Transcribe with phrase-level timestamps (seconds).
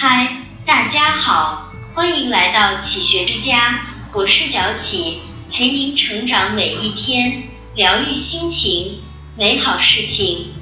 [0.00, 3.80] 嗨，大家好，欢迎来到启学之家，
[4.12, 5.18] 我是小启，
[5.52, 7.42] 陪您成长每一天，
[7.74, 9.00] 疗愈心情，
[9.36, 10.52] 美好事情。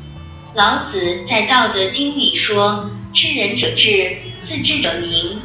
[0.55, 5.43] 老子在《道德经》里说：“知人者智，自知者明。”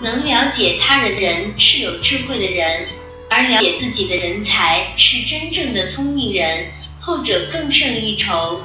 [0.00, 2.88] 能了解他人的人是有智慧的人，
[3.28, 8.58] 而了解自己的人才是真正的聪明人，后者更胜一筹。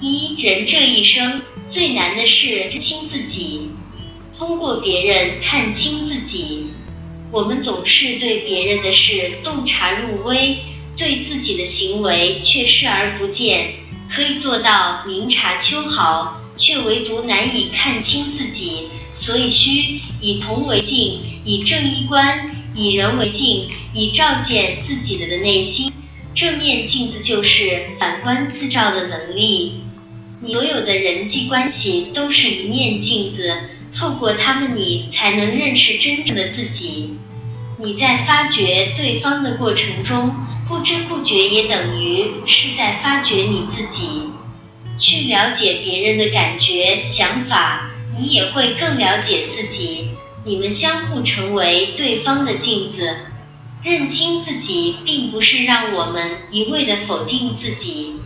[0.00, 3.68] 一人这一生最难的是认清自己，
[4.40, 6.68] 通过别人看清自己。
[7.30, 10.56] 我们总是对别人的事洞察入微，
[10.96, 13.74] 对自己的行为却视而不见。
[14.08, 18.88] 可以做到明察秋毫，却唯独难以看清自己。
[19.12, 25.92] 所以需以铜为镜，以正衣冠，以人为镜，以照见自己的的内心。
[26.34, 29.82] 这面镜子就是反观自照的能力。
[30.40, 33.54] 你所有的人际关系都是一面镜子，
[33.96, 37.18] 透过他们，你才能认识真正的自己。
[37.78, 40.34] 你在发掘对方的过程中，
[40.68, 44.30] 不知不觉也等于是在发掘你自己。
[44.98, 50.10] 去了解别人的感觉、想法，你也会更了解自己。
[50.44, 53.16] 你们相互成为对方的镜子。
[53.82, 58.16] 认清自己，并不是让我们一味的否定自己。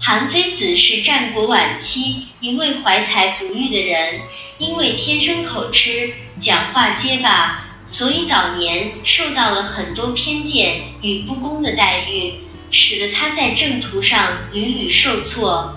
[0.00, 4.20] 韩非子是战国晚期一位怀才不遇的人，
[4.56, 12.34] 因为天生口吃，讲话结巴，所以早年受到了很多偏见与不公的待遇，
[12.70, 15.76] 使得他在正途上屡屡受挫。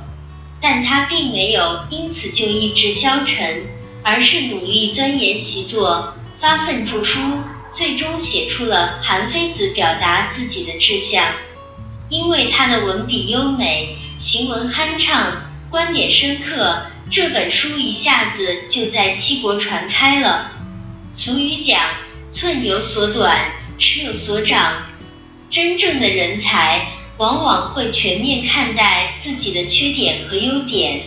[0.62, 3.66] 但他并没有因此就意志消沉，
[4.04, 7.20] 而是努力钻研习作，发奋著书，
[7.74, 11.26] 最终写出了《韩非子》，表达自己的志向。
[12.08, 13.98] 因为他的文笔优美。
[14.22, 15.42] 行文酣畅，
[15.72, 20.52] 观点深刻，这本书一下子就在七国传开了。
[21.12, 21.82] 俗语讲，
[22.32, 24.84] 寸有所短，尺有所长。
[25.50, 31.02] 真正的人才，往往会全面看待自己的缺点和优点，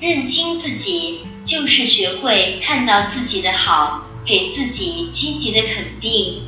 [0.00, 6.42] 认清自己，就是学会看到自己的好，给自己积极的肯定。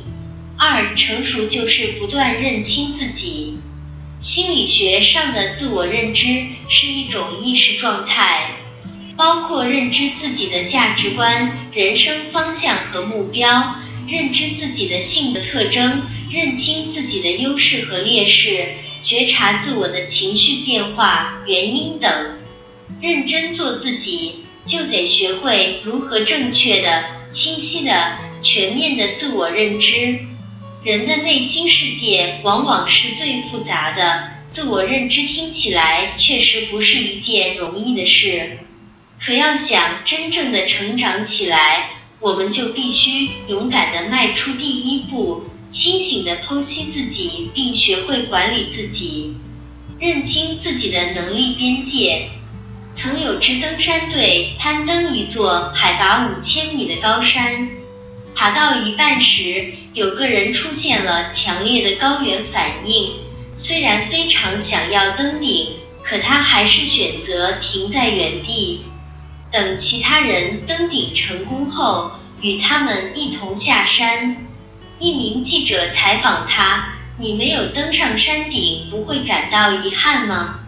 [0.57, 3.57] 二，成熟就是不断认清自己。
[4.23, 8.51] 心理学上的自我认知是一种意识状态，
[9.17, 13.75] 包括认知自己的价值观、人生方向和目标，
[14.07, 18.65] 认知自己的性格特征，认清自己的优势和劣势，
[19.03, 22.37] 觉察自我的情绪变化原因等。
[23.01, 30.19] 认真做自己，就得学会如何正确的、清晰的、全面的自我认知。
[30.83, 38.59] 人的内心世界往往是最复杂的，自我认知听起来确实不是一件容易的事。
[39.17, 49.37] 可要想真正的成长起来，我们就必须勇敢的迈出第一步，清醒的剖析自己，并学会管理自己，
[49.99, 52.27] 认清自己的能力边界。
[52.93, 57.69] 曾有支登山队攀登一座海拔五千米的高山。
[58.35, 63.13] 爬到一半时，有个人出现了强烈的高原反应。
[63.55, 68.81] 虽然非常想要登顶，可他还是选择停在原地，
[69.51, 74.37] 等其他人登顶成功后，与他们一同下山。
[74.99, 76.89] 一名记者采访他
[77.19, 80.59] ：“你没有登上山顶，不会感到遗憾吗？”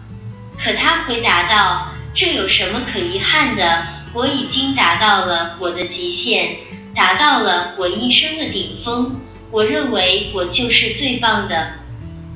[0.56, 3.86] 可他回答道：“这有什么可遗憾的？
[4.16, 6.56] 我已经达到了我的极限。”
[6.96, 11.74] 达到了我一生的顶峰，我认为我就是最棒的。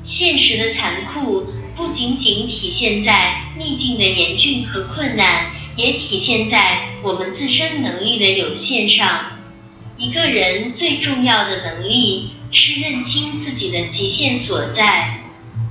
[0.03, 9.31] 现实的残酷不仅仅体现在逆境的严峻和困难，也体现在我们自身能力的有限上。
[9.97, 15.23] 一个人最重要的能力是认清自己的极限所在，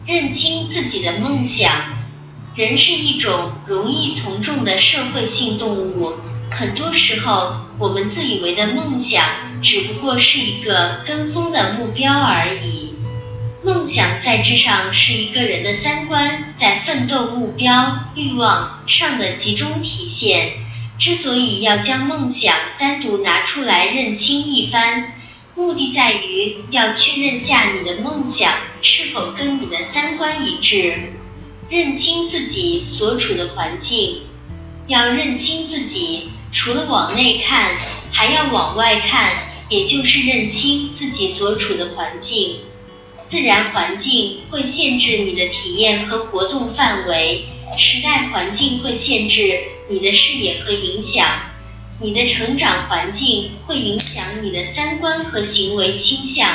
[0.05, 2.00] 认清自己的梦想。
[2.57, 6.15] 人是一种容易从众的社会性动物。
[6.51, 9.25] 很多时候，我们自以为的梦想
[9.63, 12.95] 只不过是一个跟风的目标而已。
[13.63, 20.55] 梦想在之上是一个人的三观在奋斗目标、欲望上的集中体现。
[20.99, 25.13] 之所以要将梦想单独拿出来认清一番，
[25.55, 31.13] 目的在于要确认下你的梦想是否跟你的三观一致，
[31.71, 34.23] 认清自己所处的环境，
[34.89, 36.31] 要认清自己。
[36.51, 37.79] 除了往内看，
[38.11, 39.37] 还要往外看，
[39.69, 42.57] 也就是认清自己所处的环境。
[43.25, 47.45] 自然环境会限制你的体验和活动范围，
[47.79, 51.25] 时代环境会限制你的视野和影响。
[52.01, 56.51] 你的成长环境会影响你的三观和行为倾向，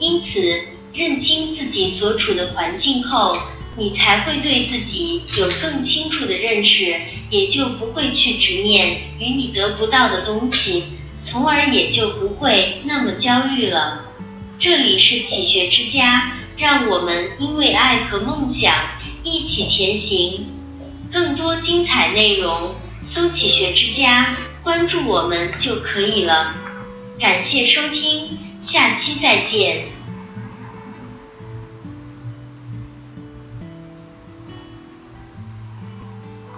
[0.00, 0.60] 因此
[0.92, 3.36] 认清自己所处的环境后，
[3.76, 7.00] 你才会对自己有更清楚的认识，
[7.30, 10.84] 也就不会去执念与你得不到的东西，
[11.22, 14.04] 从而也就不会那么焦虑了。
[14.58, 18.72] 这里是启学之家，让我们因为爱和梦想
[19.24, 20.46] 一起前行。
[21.12, 24.36] 更多精彩内容，搜“启学之家”。
[24.64, 26.54] 关注我们就可以了，
[27.20, 29.84] 感谢收听，下期再见。